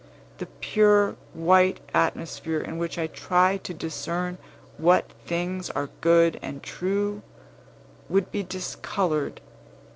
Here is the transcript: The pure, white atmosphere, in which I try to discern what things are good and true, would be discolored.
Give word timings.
The 0.39 0.47
pure, 0.61 1.15
white 1.35 1.79
atmosphere, 1.93 2.59
in 2.59 2.79
which 2.79 2.97
I 2.97 3.05
try 3.05 3.57
to 3.57 3.71
discern 3.71 4.39
what 4.79 5.11
things 5.27 5.69
are 5.69 5.91
good 6.01 6.39
and 6.41 6.63
true, 6.63 7.21
would 8.09 8.31
be 8.31 8.41
discolored. 8.41 9.41